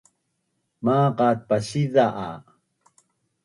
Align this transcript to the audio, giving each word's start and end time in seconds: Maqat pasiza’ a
Maqat 0.83 1.39
pasiza’ 1.47 2.05
a 2.27 2.27